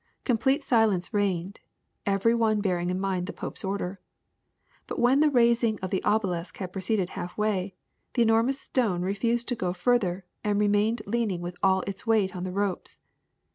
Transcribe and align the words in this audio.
Com 0.25 0.35
plete 0.39 0.63
silence 0.63 1.13
reigned, 1.13 1.59
every 2.07 2.33
one 2.33 2.59
bearing 2.59 2.89
in 2.89 2.99
mind 2.99 3.27
the 3.27 3.33
pope's 3.33 3.63
order. 3.63 3.99
But 4.87 4.97
when 4.97 5.19
the 5.19 5.29
raising 5.29 5.77
of 5.81 5.91
the 5.91 6.03
obelisk 6.03 6.57
had 6.57 6.73
proceeded 6.73 7.09
half 7.09 7.37
way, 7.37 7.75
the 8.15 8.23
enormous 8.23 8.59
stone 8.59 9.03
refused 9.03 9.47
to 9.49 9.55
go 9.55 9.73
further 9.73 10.25
and 10.43 10.59
remained 10.59 11.03
leaning 11.05 11.39
with 11.41 11.55
all 11.61 11.81
its 11.81 12.07
weight 12.07 12.35
on 12.35 12.45
the 12.45 12.51
ropes. 12.51 12.99